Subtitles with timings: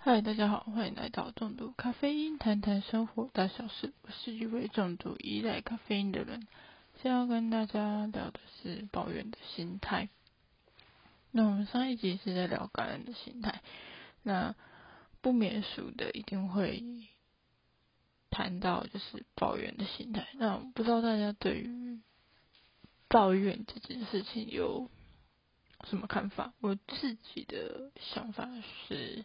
[0.00, 3.92] 嗨，大家好，欢迎来到重度咖啡因，谈谈生活大小事。
[4.02, 6.46] 我是一位重度依赖咖啡因的人，
[7.02, 10.08] 先要跟大家聊的是抱怨的心态。
[11.32, 13.60] 那我们上一集是在聊感恩的心态，
[14.22, 14.54] 那
[15.20, 16.84] 不免俗的一定会
[18.30, 20.28] 谈到就是抱怨的心态。
[20.34, 22.00] 那我不知道大家对于
[23.08, 24.88] 抱怨这件事情有
[25.90, 26.54] 什么看法？
[26.60, 28.48] 我自己的想法
[28.86, 29.24] 是。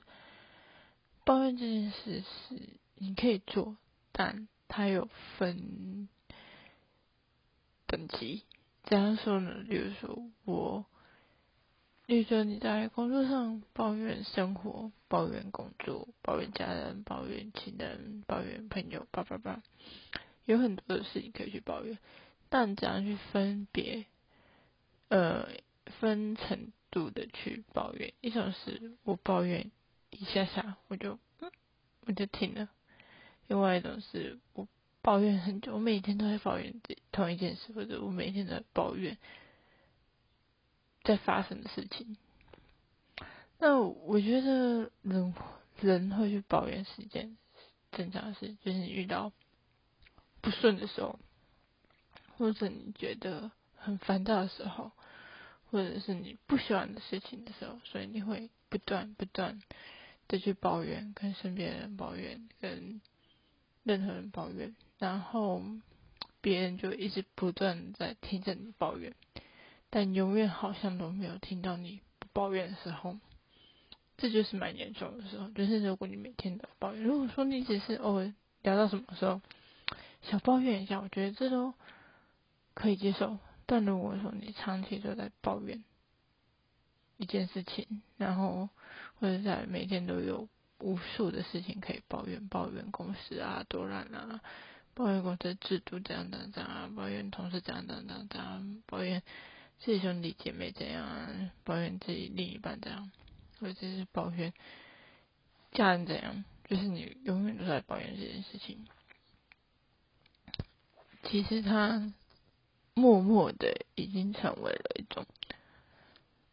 [1.25, 2.59] 抱怨这件事是
[2.95, 3.77] 你可以做，
[4.11, 6.09] 但它有分
[7.87, 8.43] 等级。
[8.83, 9.63] 怎样说呢？
[9.69, 10.85] 比如说我，
[12.05, 19.63] 例如说你在工作上抱怨生活、抱怨工作、抱怨家人、抱怨亲人、抱怨朋友，叭叭叭，
[20.43, 21.97] 有很多的事情可以去抱怨。
[22.49, 24.05] 但怎样去分别，
[25.07, 25.47] 呃，
[26.01, 28.13] 分程度的去抱怨？
[28.19, 29.71] 一种是我抱怨。
[30.19, 31.19] 一下下我就
[32.05, 32.69] 我就停了。
[33.47, 34.67] 另外一种是我
[35.01, 39.17] 抱怨很久，我每天都在抱怨这同一件事，或者我每天都在抱怨
[41.03, 42.17] 在发生的事情。
[43.59, 45.33] 那我觉得人
[45.79, 47.37] 人会去抱怨是一件
[47.91, 49.31] 正常的事，就是遇到
[50.41, 51.19] 不顺的时候，
[52.37, 54.91] 或者你觉得很烦躁的时候，
[55.69, 59.61] 或者是你不喜欢的事情的时候，所以你会不断不断。
[60.33, 62.99] 的去抱怨，跟身边人抱怨，跟
[63.83, 65.61] 任何人抱怨，然后
[66.41, 69.13] 别人就一直不断在听着你抱怨，
[69.91, 73.19] 但永远好像都没有听到你不抱怨的时候，
[74.17, 75.49] 这就是蛮严重的时候。
[75.49, 78.33] 就是如果你每天都抱怨，如果说你只是偶尔
[78.63, 79.39] 聊到什么时候
[80.23, 81.75] 小抱怨一下，我觉得这都
[82.73, 83.37] 可以接受。
[83.67, 85.83] 但如果说你长期都在抱怨，
[87.17, 88.69] 一件事情，然后
[89.23, 90.49] 或者在每天都有
[90.81, 94.41] 无数的事情可以抱怨，抱怨公司啊多烂啊，
[94.93, 99.23] 抱怨公司制度怎样怎样怎样，抱怨同事怎样怎样怎样，抱怨
[99.79, 101.29] 自己兄弟姐妹怎样啊，
[101.63, 103.09] 抱怨自己另一半怎样，
[103.61, 104.51] 或者是抱怨
[105.71, 108.85] 家人怎样，就是你永远都在抱怨这件事情。
[111.23, 112.11] 其实他
[112.93, 115.25] 默默的已经成为了一种。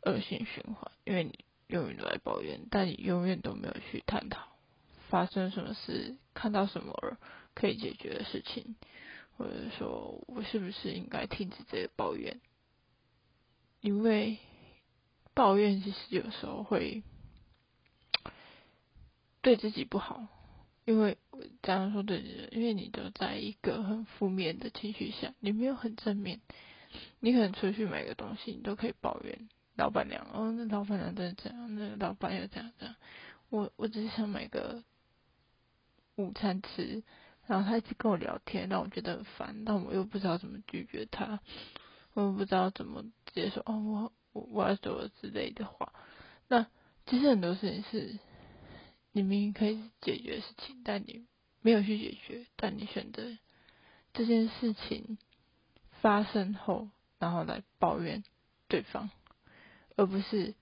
[0.03, 4.49] 恶性循环，因为你永远都在抱怨，但你永远都没有去探讨
[5.09, 7.17] 发生什么事，看到什么
[7.55, 8.77] 可以解决的事情，
[9.37, 12.41] 或者说我是不是应该停止这个抱怨？
[13.81, 14.39] 因为
[15.33, 17.03] 抱怨其实有时候会
[19.41, 20.27] 对自己不好，
[20.85, 21.17] 因为
[21.63, 26.41] 这样说对的，因为你都在一个很负面的情绪下，你没有很正面，
[27.21, 29.49] 你可能出去买个东西，你都可以抱怨。
[29.81, 32.95] 老板娘，哦，那老板娘真的这样，那老板又这样这样。
[33.49, 34.85] 我我只是想买个
[36.17, 37.03] 午餐吃，
[37.47, 41.41] 然后他一直跟我聊天，让我觉得很烦，但我又不知道怎么拒绝他，
[42.13, 45.95] 我又不知道怎么直接说哦，我我我要走了之类的话。
[46.47, 46.67] 那
[47.07, 48.19] 其实很多事情是
[49.13, 51.25] 你明明可以解决的事情，但你
[51.63, 53.23] 没有去解决，但你选择
[54.13, 55.17] 这件事情
[56.03, 58.23] 发生后，然后来抱怨
[58.69, 59.09] 对方。
[59.97, 60.55] 而不是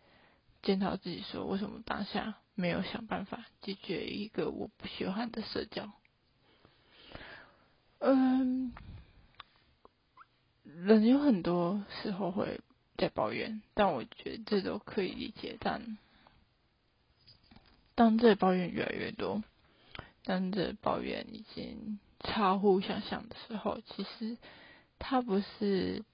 [0.63, 5.93] 检讨自己，说为什么当下没有想办法解决一个我不喜欢的社交。
[7.99, 8.73] 嗯，
[10.65, 12.61] 人有很多时候会
[12.97, 15.57] 在抱怨，但我觉得这都可以理解。
[15.61, 15.99] 但
[17.95, 19.43] 当这抱怨越来越多，
[20.25, 24.37] 当这抱怨已经超乎想象的时候，其实
[24.99, 26.05] 它不是。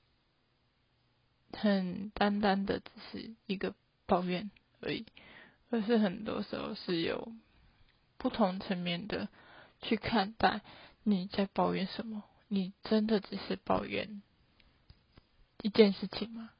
[1.58, 3.74] 很单单的只是一个
[4.06, 4.50] 抱怨
[4.80, 5.06] 而已，
[5.70, 7.32] 而是很多时候是有
[8.18, 9.28] 不同层面的
[9.80, 10.60] 去看待
[11.02, 12.24] 你在抱怨什么。
[12.48, 14.22] 你真的只是抱怨
[15.62, 16.50] 一件事情吗？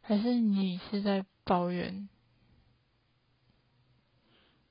[0.00, 2.08] 还是你是在抱怨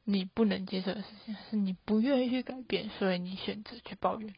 [0.03, 1.37] 你不能接受的事情？
[1.49, 4.35] 是你不愿意去改变，所以你选择去抱怨？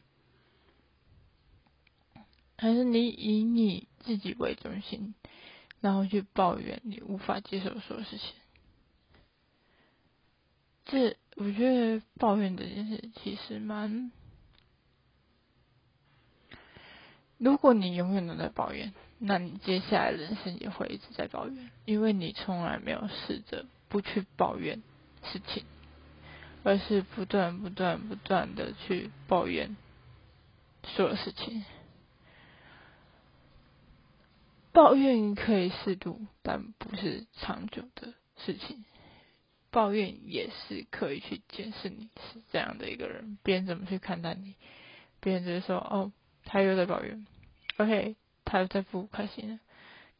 [2.64, 5.14] 还是你以你自己为中心，
[5.82, 8.32] 然后去抱怨你无法接受所有事情？
[10.86, 14.10] 这我觉得抱怨这件事其实蛮……
[17.36, 24.82] 如果你永远都在抱怨，那你接下来人生也会一直在抱怨，因为你从来没有试着不去抱怨
[25.22, 25.64] 事情，
[26.62, 29.76] 而是不断、不断、不断的去抱怨
[30.84, 31.62] 所有事情。
[34.74, 38.84] 抱怨可以适度，但不是长久的事情。
[39.70, 44.54] 抱怨也是可以去检视你是这样的一个人，别人怎么去看待你，
[45.20, 46.12] 别人只是说哦，
[46.44, 47.26] 他又在抱怨
[47.78, 49.60] ，OK，他又在不开心了，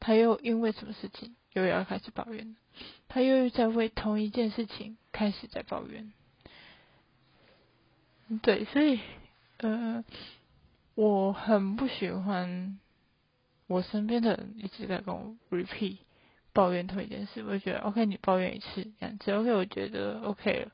[0.00, 2.56] 他又因为什么事情又要开始抱怨，
[3.06, 6.12] 他又在为同一件事情开始在抱怨，
[8.42, 8.98] 对，所以
[9.58, 10.04] 呃，
[10.96, 12.80] 我很不喜欢
[13.66, 15.98] 我身边的人一直在跟我 repeat。
[16.52, 20.70] 抱怨同一件事，我就觉得 OK，你抱怨一次两次 OK，我觉得 OK 了。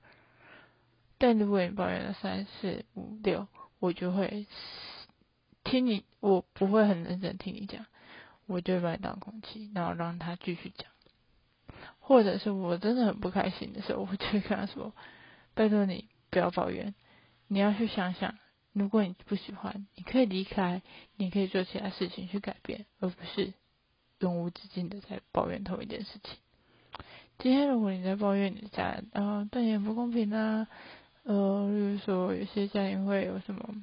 [1.16, 3.48] 但如果你抱怨了三四五六，
[3.78, 4.46] 我就会
[5.64, 7.86] 听你，我不会很认真听你讲，
[8.44, 10.90] 我就会把你当空气，然后让他继续讲。
[11.98, 14.94] 或者是我真的很不开心的时候，我就会跟他说
[15.54, 16.94] ：“拜托你不要抱怨，
[17.48, 18.34] 你要去想想，
[18.72, 20.82] 如果你不喜欢，你可以离开，
[21.16, 23.52] 你可以做其他事情去改变，而不是。”
[24.20, 26.36] 永无止境的在抱怨同一件事情。
[27.38, 30.68] 今天如果你在抱怨你的家人，啊，对你不公平啊，
[31.22, 33.82] 呃，例如说有些家庭会有什么，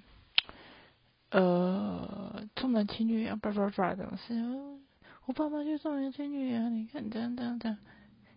[1.32, 4.36] 呃，重男轻女啊，叭叭叭这种事，
[5.26, 7.80] 我爸爸就重男轻女啊，你看这样这样这样，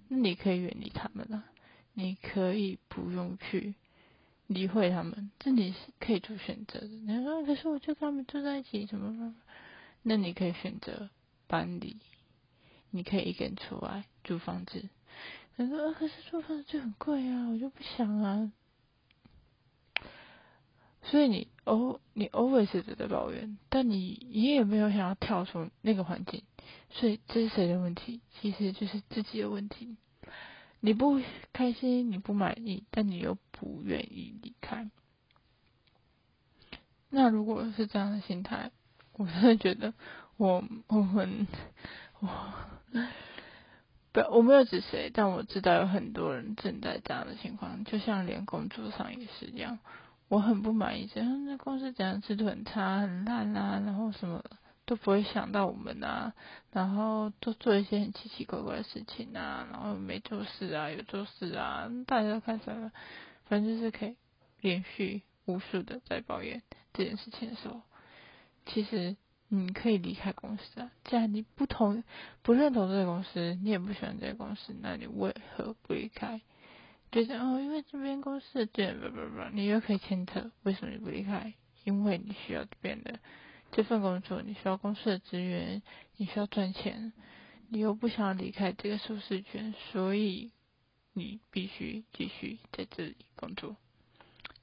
[0.09, 1.45] 那你可以远离他们了，
[1.93, 3.75] 你可以不用去
[4.51, 6.87] 理会他们，这你是可以做选择的。
[6.87, 9.35] 你说，可是我就跟他们住在一起，怎么办？
[10.03, 11.09] 那你可以选择。
[11.47, 11.97] 搬离，
[12.91, 14.89] 你可以一个人出来租房子。
[15.57, 18.53] 他说：“可是租房子就很贵啊，我就不想啊。”
[21.03, 26.45] 所以你哦，你 always 都在抱怨，但你你也没有想要跳出那个环境。
[26.91, 28.21] 所以这是谁的问题？
[28.41, 29.97] 其实就是自己的问题。
[30.81, 31.21] 你不
[31.53, 34.91] 开心，你不满意，但你又不愿意离开。
[37.11, 38.71] 那如果是这样的心态，
[39.13, 39.95] 我真的觉得。
[40.37, 41.47] 我我很
[42.21, 42.29] 我
[44.11, 49.79] 不我没有指谁，但我知道有很多人正在这样的情况，就像连工作上也是一样。
[50.29, 54.43] 我很不满意，这样那公司怎样制度很差很烂啊，然后什么
[54.91, 56.35] 都不会想到我们啊，
[56.73, 62.91] 然后都做一些很奇奇怪怪的事情啊，然后没做事啊，有做事啊，大家都看出来了，
[63.45, 64.17] 反正就是可以
[64.61, 66.61] 连续无数的在抱怨
[66.93, 67.83] 这件事情的时候，
[68.67, 69.17] 其实。
[69.53, 70.93] 你可以离开公司啊！
[71.03, 72.05] 既然你不同
[72.41, 76.41] 不认同这个公司，你也不喜欢这个公司，那你为何不离开？
[77.11, 81.53] 觉得哦，因为这边公司的这不不不，你又可以牵扯，为什么你不离开？
[81.83, 83.19] 因为你需要这边的
[83.73, 85.83] 这份工作，你需要公司的资源，
[86.17, 87.13] 你需要赚钱，
[87.69, 90.53] 你又不想离开这个舒适圈，所以
[91.13, 93.77] 你必须继续在这里工作，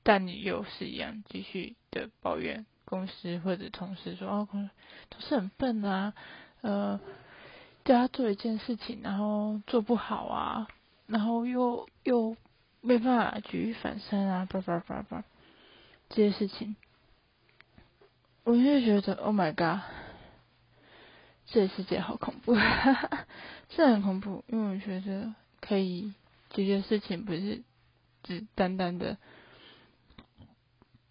[0.03, 2.65] 但你又是一样继续的抱怨。
[2.89, 4.47] 公司或者同事说哦，
[5.09, 6.13] 同事很笨啊，
[6.61, 6.97] 呃，
[7.83, 10.69] 叫他做一件事情，然后做不好啊，
[11.05, 12.37] 然后又又
[12.79, 15.25] 没办法举一反三啊，叭叭叭叭，
[16.07, 16.77] 这些事情，
[18.47, 19.81] 我就觉得 Oh my God，
[21.47, 22.55] 这世界好恐怖，
[23.69, 26.13] 是很恐怖，因为我觉得可以
[26.51, 27.61] 解决事情不是
[28.23, 29.17] 只单单的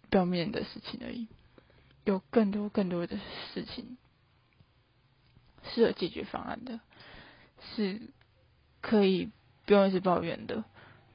[0.09, 1.27] 表面的事情而已。
[2.05, 3.19] 有更多更多的
[3.53, 3.99] 事情
[5.61, 6.79] 是有解决方案的，
[7.75, 8.01] 是
[8.81, 9.29] 可以
[9.67, 10.63] 不用一直抱怨的。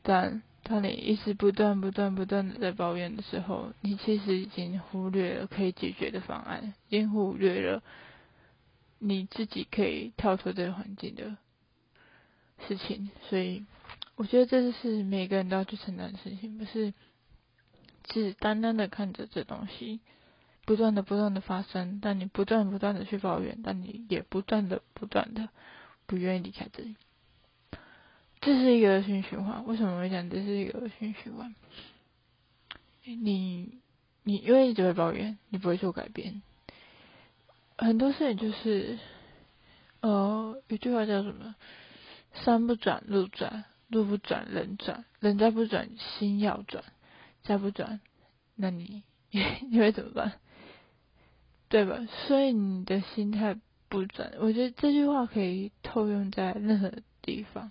[0.05, 7.83] 但当你一直不断不断不断的在抱怨的时候，你其实已经忽略了可以解决的方案，已经忽略了
[8.99, 11.37] 你自己可以跳出这个环境的
[12.67, 13.11] 事情。
[13.29, 13.67] 所以，
[14.15, 16.95] 我觉得这是每个人都要去承担的事情，不是
[18.05, 20.01] 只单单的看着这东西。
[20.65, 25.51] 不断的、不断的发生，但你不断、不断的去抱怨，但你也不断的、不断的
[26.07, 26.97] 不愿意离开这里，
[28.43, 29.65] 这是一个恶性循环。
[29.67, 31.55] 为什么会讲这是一个恶性循环？
[33.05, 33.79] 你
[34.25, 36.43] 你因为一直会抱怨，你不会做改变。
[37.79, 38.99] 很多事情就是，
[40.01, 41.55] 呃，有句话叫什么？
[42.33, 46.83] 山不转路转，路不转人转，人再不转心要转，
[47.43, 48.01] 再不转，
[48.57, 50.33] 那你 你会怎么办？
[51.69, 52.07] 对吧？
[52.27, 53.57] 所以你的心态
[53.89, 57.71] 不转，我觉得这句话可以套用在任何地方，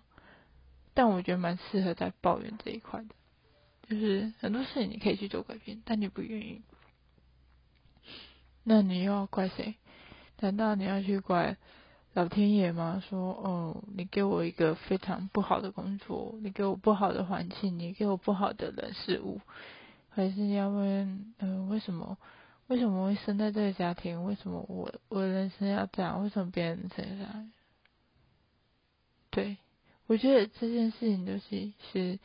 [0.94, 3.08] 但我觉得蛮适合在抱怨这一块的。
[3.88, 6.62] 就是很多事情你可以去做改变，但你不愿意，
[8.64, 9.76] 那你又要怪谁？
[10.40, 11.58] 难道你要去怪
[12.14, 13.04] 老天爷吗？
[13.10, 19.42] 说哦，你给我一个非常不好的工作，你给我不好的环境，你给我不好的人事物，
[20.10, 22.18] 还是要问呃为什么？
[22.68, 24.24] 为什么会生在这个家庭？
[24.24, 26.24] 为什么我我人生要这样？
[26.24, 27.52] 为什么别人生这样？
[29.30, 29.58] 对，
[30.12, 32.20] 我觉得这件事情就是是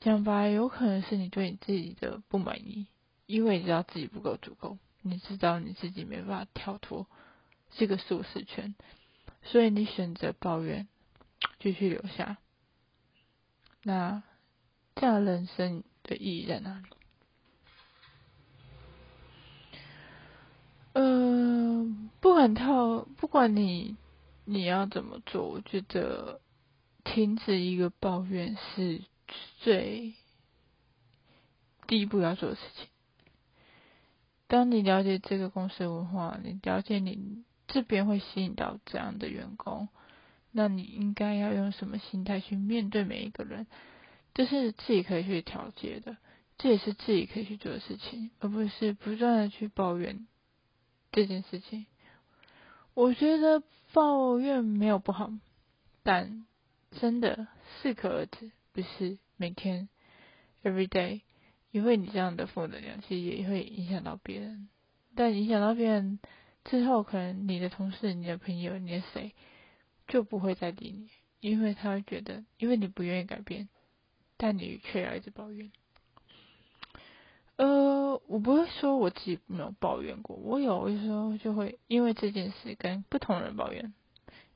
[0.00, 2.86] 讲白，有可能是你对你自己的不满意，
[3.26, 7.06] 因为你知道自己不够足够，你知道你自己没办法跳脱
[7.72, 8.74] 这个舒适圈，
[9.42, 10.88] 所以你选择抱怨，
[11.60, 12.38] 继续留下。
[13.82, 14.22] 那
[14.96, 16.88] 这样人生的意义在哪里？
[20.94, 21.86] 呃，
[22.22, 23.94] 不管套，不管你
[24.46, 26.40] 你要怎么做，我觉得
[27.14, 29.00] 停止一个抱怨是
[29.60, 30.14] 最
[31.86, 32.88] 第一步要做的事情。
[34.48, 39.88] 当你了解这个公司文化，你了解你这边会吸引到这样的员工。
[40.50, 43.68] 那你应该要用什么心态去面对每一个人？
[44.34, 46.16] 这是自己可以去调节的，
[46.58, 50.26] 这也是自己可以去做的事情，而不是不断的去抱怨
[51.12, 51.86] 这件事情。
[52.92, 55.30] 我觉得抱怨没有不好，
[56.02, 56.44] 但
[57.00, 57.46] 真的
[57.82, 59.88] 适可而止，不是每天
[60.62, 61.20] every day，
[61.70, 64.68] 因为你这样的负能量，其实也会影响到别人。
[65.14, 66.18] 但影响到别人
[66.64, 69.34] 之后，可能你的同事、你的朋友、你的谁。
[70.06, 71.08] 就不会再理你，
[71.40, 73.70] 因为他会觉得，因为你不愿意改变，
[74.36, 75.72] 但你却要一直抱怨。
[77.56, 83.94] 呃，我不会说我自己没有抱怨过，我有的时候就会因为这件事跟不同人抱怨，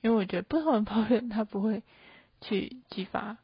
[0.03, 1.83] 因为我觉得不同人抱怨他不会
[2.41, 3.39] 去激发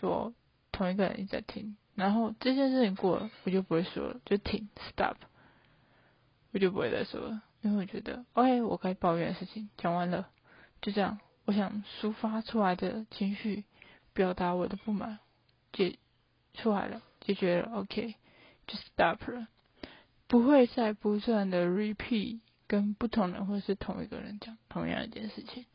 [0.00, 0.34] 说
[0.72, 5.16] 同一个人一直在听，然后这件事情过了，我就不会说了，就停，stop，
[6.52, 10.28] 我就不会再说了，因为我觉得，OK，我该抱怨的事情讲完了，
[10.82, 11.18] 就这样。
[11.46, 13.64] 我想抒发出来的情绪，
[14.14, 15.18] 表达我的不满，
[15.74, 15.98] 解
[16.54, 18.14] 出来了，解决了，OK，
[18.66, 19.46] 就 stop 了，
[20.26, 25.66] 不会再不断的 repeat 跟不同人或是同一个人讲同样一件事情，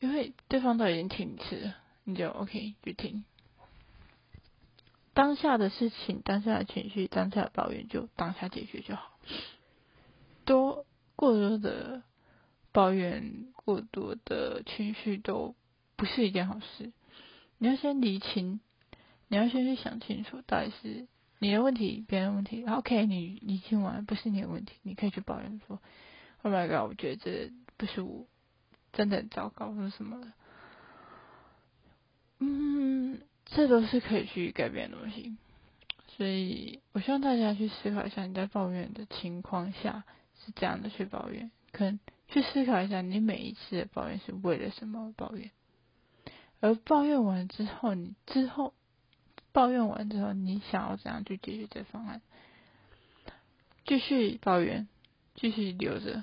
[0.00, 3.24] 因为对方都已经停止了，你就 OK 就停。
[5.14, 9.18] 当下的事情，当下的情绪，当下的抱怨，就当下解决就好，
[10.44, 12.02] 多过多的。
[12.72, 15.56] 抱怨过多的情绪都
[15.96, 16.92] 不是一件好事。
[17.58, 18.60] 你要先理清，
[19.26, 21.08] 你要先去想清楚，到底是
[21.40, 22.64] 你的问题，别人问题。
[22.64, 25.82] OK，你理清完不是你的问题，你可以去抱怨说
[26.42, 28.24] ：“Oh my god，我觉得这不是我，
[28.92, 30.32] 真的很糟糕，或者什么的。”
[32.40, 35.36] 嗯，这都是可以去改变的东西。
[36.16, 40.04] 所以我希望大家去思考一下，你在抱怨的情况下
[40.44, 41.98] 是这样的去抱怨，可能。
[42.32, 45.50] 去思考一下，你每一次的抱怨是为了什么抱怨？
[46.60, 48.72] 而抱怨完之后，你之后
[49.50, 52.22] 抱怨完之后，你想要怎样去解决这方案？
[53.84, 54.86] 继续抱怨，
[55.34, 56.22] 继续留着，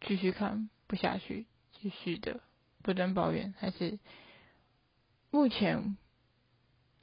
[0.00, 1.44] 继续看不下去，
[1.82, 2.40] 继续的
[2.80, 3.98] 不断抱怨，还是
[5.32, 5.96] 目前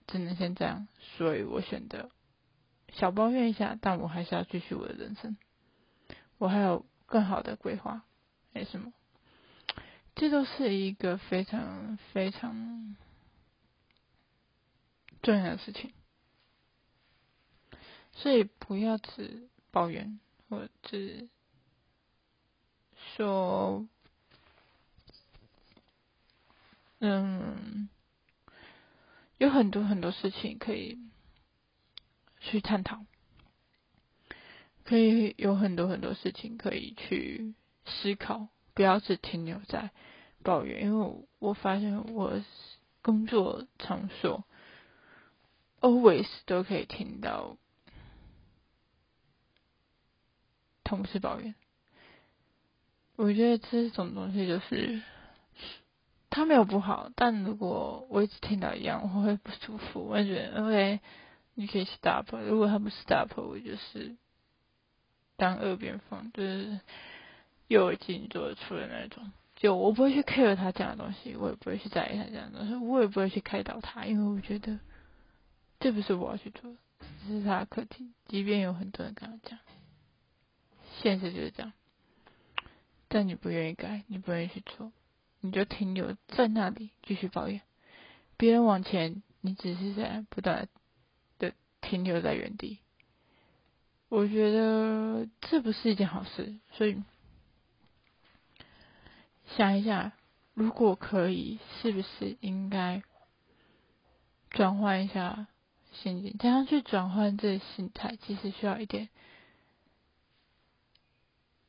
[0.08, 0.88] 只能先这样？
[1.18, 2.10] 所以我选择
[2.94, 5.36] 小抱怨一下，但我还是要继续我的人生，
[6.38, 8.06] 我还有更好的规划。
[8.54, 8.94] 没什么，
[10.16, 12.96] 这都是一个非常非常
[15.22, 15.92] 重要的事情，
[18.14, 20.98] 所以不要只抱怨，或者
[23.16, 23.88] 说，
[27.00, 27.90] 嗯，
[29.38, 31.00] 有很多很多事情可以
[32.40, 33.06] 去探讨，
[34.84, 37.56] 可以有很多很多事情可以去。
[38.04, 39.90] 思考，不要只停留在
[40.44, 42.40] 抱怨，因为我发现我
[43.02, 44.46] 工作场所
[45.80, 47.58] always 都可以听到
[50.84, 51.56] 同事抱怨。
[53.16, 55.02] 我觉得这种东西就是
[56.40, 60.08] 他没有不好，但如果我一直听到一样，我会不舒服。
[60.08, 61.00] 我觉得，OK，
[61.56, 64.16] 你可以 stop，如果他不 stop，我就是
[65.38, 66.80] 当耳边风，就是。
[67.70, 74.80] 又耳进做得出的那种，就我不会去 care 他讲的东西，我也不会去在意他讲的东西，我也不会去开导他，因为我觉得
[75.80, 76.78] 这不是我要去做的，
[77.28, 78.12] 这是他的课题。
[78.26, 79.60] 即便有很多人跟他讲，
[81.00, 81.74] 现实就是这样，
[83.08, 84.92] 但你不愿意改，你不愿意去做，
[85.42, 87.62] 你就停留在那里继续抱怨，
[88.38, 90.68] 别人往前，你只是在不断
[91.38, 92.80] 的停留在原地。
[94.10, 97.02] 我觉得这不是一件好事，所以。
[99.58, 100.12] 想一下，
[100.54, 103.02] 如果可以，是不是应该
[104.52, 105.48] 转换一下
[105.92, 106.38] 心境？
[106.38, 108.16] 怎样去转换这心态？
[108.18, 109.10] 其实需要一点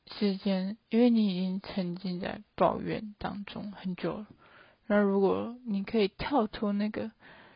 [0.07, 4.27] 时间，因为你已经沉浸在抱怨当中很久了。
[4.87, 7.13] 然后如果你可以跳脱那个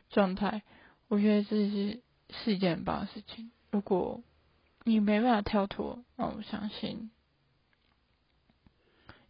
[0.09, 0.63] 状态，
[1.09, 3.51] 我觉得这是是一件很棒的事情。
[3.71, 4.23] 如果
[4.85, 7.11] 你没办法跳脱，那我相信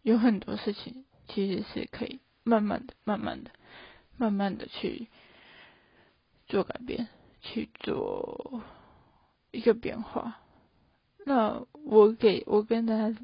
[0.03, 3.49] 有很多事情其实是可以慢慢的、慢慢的、
[4.17, 5.07] 慢慢的去
[6.47, 7.07] 做改变，
[7.41, 8.61] 去做
[9.49, 10.41] 一个变化。
[11.27, 13.17] 那我给我跟大家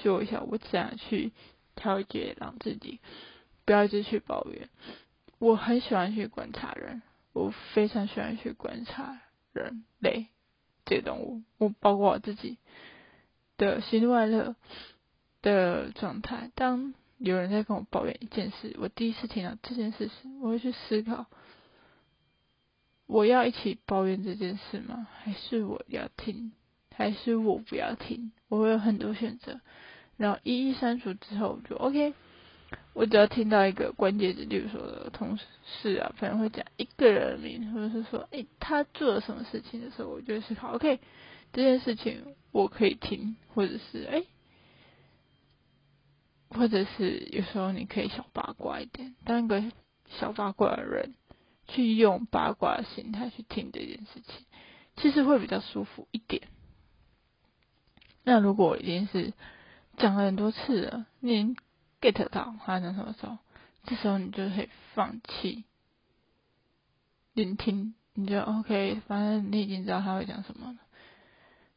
[0.00, 1.32] 说一下，我怎样去
[1.74, 3.00] 调节，让自己
[3.64, 4.68] 不要一直去抱怨。
[5.38, 7.02] 我很喜欢去观察人，
[7.32, 9.20] 我非常喜欢去观察
[9.52, 10.28] 人类
[10.84, 12.58] 这个动物，我包括我自己
[13.58, 14.54] 的喜怒哀乐
[15.42, 16.50] 的状态。
[16.54, 21.26] 当有人在跟我抱怨一件事，我第一次听到这件事时，我会去思考：
[23.06, 25.08] 我要一起抱怨这件事吗？
[25.22, 26.52] 还是我要听？
[26.96, 29.60] 还是我不要听，我会有很多选择，
[30.16, 32.14] 然后一一删除之后我就 OK。
[32.94, 35.38] 我只要听到一个关键字，例如说同
[35.82, 40.98] 事啊，朋友会讲一个人名，或者是说诶他做了什么事情的时候，我就会思考 OK
[41.52, 44.26] 这件事情我可以听，或者是诶，
[46.48, 49.62] 或者是有时候你可以小八卦一点，当一个
[50.08, 51.12] 小八卦的人，
[51.68, 54.46] 去用八卦的心态去听这件事情，
[54.96, 56.48] 其实会比较舒服一点。
[58.28, 59.32] 那如果已经是
[59.96, 61.54] 讲了很多次了，你
[62.00, 63.38] get 到发生什么时候，
[63.84, 65.62] 这时候你就可以放弃
[67.34, 70.78] 聆听，你就 OK，反正你已经知道他会讲什么了，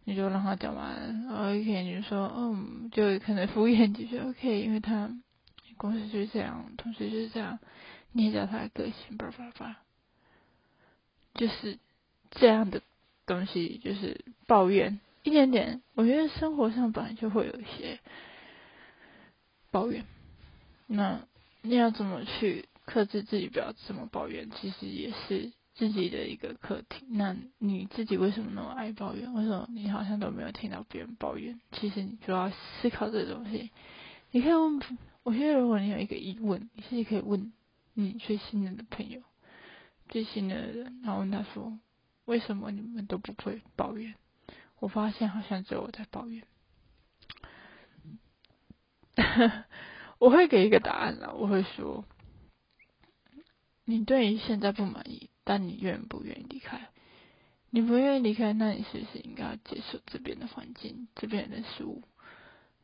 [0.05, 5.07] 你就让他讲完，OK，你就说，嗯，就可能敷衍几句，OK，因为他
[5.77, 7.59] 公司就是这样，同事就是这样，
[8.11, 9.75] 你也知道他的个性，叭叭叭，
[11.35, 11.77] 就是
[12.31, 12.81] 这样的
[13.27, 14.99] 东西，就是抱怨。
[15.23, 17.99] 一点点，我觉得生活上本来就会有一些
[19.71, 20.05] 抱怨。
[20.87, 21.21] 那
[21.61, 24.49] 你要怎么去克制自己不要这么抱怨？
[24.49, 27.05] 其实也是自己的一个课题。
[27.09, 29.33] 那你自己为什么那么爱抱怨？
[29.33, 31.59] 为什么你好像都没有听到别人抱怨？
[31.73, 33.69] 其实你就要思考这东西。
[34.31, 34.79] 你可以问，
[35.23, 37.51] 我觉得如果你有一个疑问，你是可以问
[37.93, 39.21] 你最信任的朋友、
[40.07, 41.77] 最信任的人，然后问他说：
[42.25, 44.15] 为什么你们都不会抱怨？
[44.79, 46.47] 我发现好像只有我在抱怨，
[50.19, 51.35] 我会给一个答案了。
[51.35, 52.05] 我会说，
[53.83, 56.89] 你对于现在不满意，但你愿不愿意离开？
[57.71, 62.03] 你不愿意离开，那你是不是应该要接受这边的环境、这边的事物？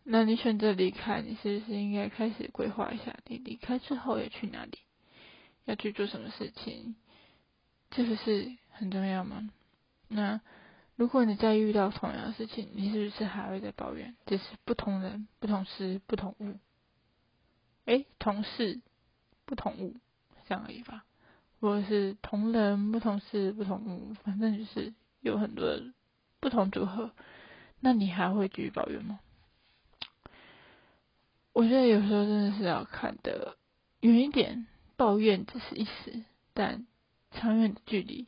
[0.04, 4.80] 那你选择离开，你是不是应该开始规划一下，你离开之后要去哪里，
[5.64, 6.96] 要去做什么事情？
[7.90, 9.50] 这不是很重要吗？
[10.10, 10.42] 那。
[10.96, 14.16] 如果你再遇到同样的事情，你是不是还会再抱怨？
[14.26, 16.58] 只是不同人、不同事、不同物，
[17.86, 18.82] 哎，同事
[19.46, 19.96] 不同物
[20.48, 21.04] 这样而已吧？
[21.60, 25.80] 或者是同人不同事不同物，反正就是有很多
[26.40, 27.12] 不同组合，
[27.82, 29.20] 那你还会继续抱怨吗？
[31.52, 33.58] 我觉得有时候真的是要看的
[34.00, 36.86] 远一点，抱怨只是一时，但
[37.32, 38.28] 长远的距离。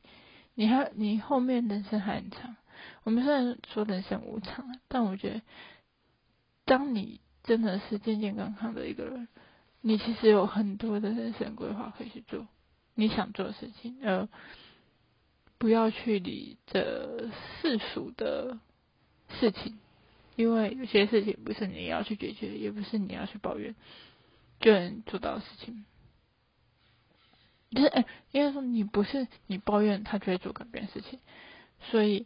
[0.59, 2.55] 你还你后面人生还很长，
[3.03, 5.41] 我们虽然说人生无常，但我觉得，
[6.65, 9.27] 当你真的是健健康康的一个人，
[9.81, 12.47] 你其实有很多的人生规划可以去做
[12.95, 14.27] 你想做的事情，而
[15.59, 17.29] 不要去理这
[17.61, 18.57] 世俗的
[19.39, 19.77] 事情，
[20.35, 23.75] 因为有些事情不是你要去解决，也不是你要去抱怨
[24.59, 25.85] 就能做到的事情。
[27.71, 31.19] 就是哎，因为说你不是你抱怨他就会做改变事情，
[31.91, 32.25] 所以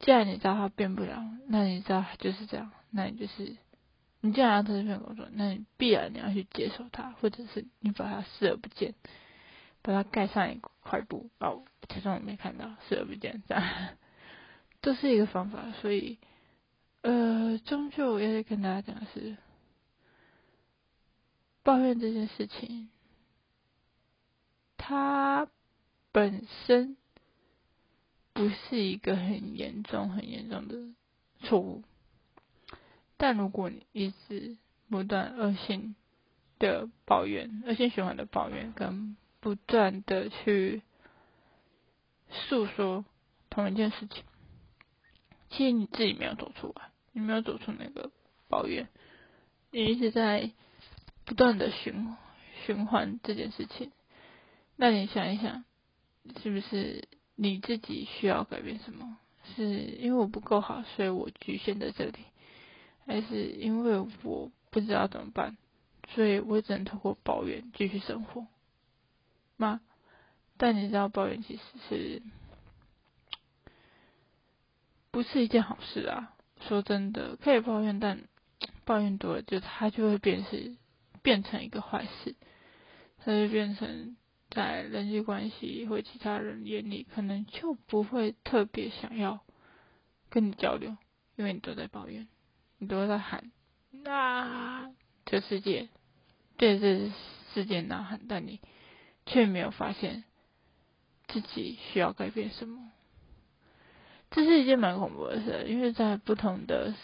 [0.00, 3.56] 既然你知道他变不了，那你知道就是这样，那你就是
[4.20, 8.94] 你既然要做这份工作，那你必然你要去接受他，或者是你把他视而不见，
[9.82, 13.64] 把它盖上一块布，哦，假装我没看到，视而不见，这样
[14.80, 15.72] 这是一个方法。
[15.82, 16.18] 所以
[17.02, 19.36] 呃，终究我要跟大家讲的是，
[21.62, 22.88] 抱怨这件事情。
[24.86, 25.48] 它
[26.12, 26.98] 本身
[28.34, 30.76] 不是一个很严重、很严重的
[31.40, 31.82] 错误，
[33.16, 34.58] 但如果你一直
[34.90, 35.94] 不断恶性
[36.58, 40.82] 的抱怨、恶性循环的抱怨，跟不断的去
[42.28, 43.06] 诉说
[43.48, 44.22] 同一件事情，
[45.48, 48.10] 其实你自己没有走出来，你没有走出那个
[48.50, 48.88] 抱怨，
[49.70, 50.52] 你一直在
[51.24, 52.14] 不断的循
[52.66, 53.90] 循环这件事情。
[54.76, 55.64] 那你想一想，
[56.42, 59.18] 是不是你自己需要改变什么？
[59.56, 62.18] 是因为我不够好，所以我局限在这里，
[63.06, 65.56] 还是因为我不知道怎么办，
[66.08, 68.46] 所以我只能透过抱怨继续生活
[69.56, 69.80] 吗？
[70.56, 72.22] 但你知道，抱怨其实是
[75.10, 76.34] 不是一件好事啊？
[76.66, 78.22] 说真的，可以抱怨，但
[78.86, 80.74] 抱怨多了，就它就会变是
[81.22, 82.34] 变成一个坏事，
[83.18, 84.16] 它就变成
[84.54, 89.40] 在人际关系或其他人眼里，可能就不会特别想要
[90.30, 90.96] 跟你交流，
[91.36, 92.28] 因为你都在抱怨，
[92.78, 93.50] 你都在喊，
[94.06, 94.90] 啊，
[95.26, 95.88] 这世界
[96.56, 97.12] 对这
[97.52, 98.60] 世界呐喊，但你
[99.26, 100.24] 却没有发现。
[101.26, 102.92] 自己需要改变什么？
[104.30, 106.94] 这是一件蛮恐怖的事，因为在不同的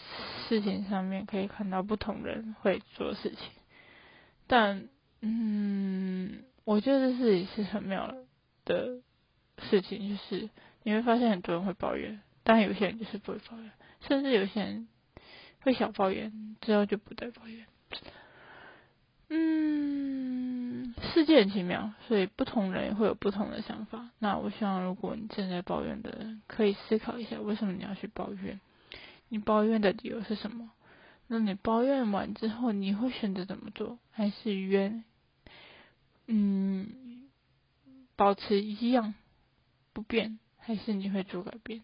[0.47, 3.49] 事情上面可以看到不同人会做事情。
[4.47, 4.87] 但，
[5.21, 8.15] 嗯，我觉得这是也是很妙
[8.65, 9.01] 的
[9.69, 10.49] 事情，就是
[10.83, 13.71] 你会发现很多人会抱怨，但有些人就是不会抱怨，
[14.07, 14.87] 甚至有些人
[15.61, 17.65] 会小抱怨，之后就不再抱怨。
[19.33, 24.09] 嗯，世界很奇妙，所以不同人会有不同的想法。
[24.19, 28.59] 那我希望，如果你正在抱怨的人，可以思考一下，为什么你要去抱怨？
[29.29, 30.71] 你抱怨的理由是什么？
[31.27, 33.97] 那你抱怨完之后，你会选择怎么做？
[34.11, 35.05] 还是冤？
[36.27, 37.29] 嗯，
[38.15, 39.13] 保持一样
[39.93, 41.81] 不变，还是你会做改变？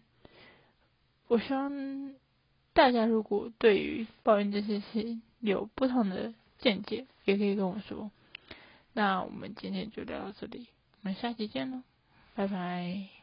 [1.26, 2.14] 我希望
[2.72, 6.34] 大家如果对于抱怨这些事有不同的。
[6.60, 8.10] 见解也可以跟我说，
[8.92, 10.66] 那我们今天就聊到这里，
[11.02, 11.82] 我们下期见喽，
[12.34, 13.17] 拜拜。